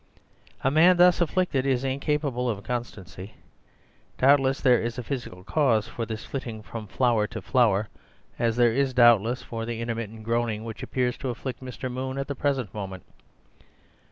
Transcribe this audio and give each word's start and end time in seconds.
A 0.63 0.71
man 0.71 0.97
thus 0.97 1.21
afflicted 1.21 1.63
is 1.63 1.83
incapable 1.83 2.49
of 2.49 2.63
constancy. 2.63 3.35
Doubtless 4.17 4.59
there 4.59 4.81
is 4.81 4.97
a 4.97 5.03
physical 5.03 5.43
cause 5.43 5.87
for 5.87 6.07
this 6.07 6.25
flitting 6.25 6.63
from 6.63 6.87
flower 6.87 7.27
to 7.27 7.39
flower— 7.39 7.87
as 8.39 8.55
there 8.55 8.73
is, 8.73 8.95
doubtless, 8.95 9.43
for 9.43 9.63
the 9.63 9.79
intermittent 9.79 10.23
groaning 10.23 10.63
which 10.63 10.81
appears 10.81 11.17
to 11.17 11.29
afflict 11.29 11.61
Mr. 11.61 11.91
Moon 11.91 12.17
at 12.17 12.27
the 12.27 12.33
present 12.33 12.73
moment. 12.73 13.03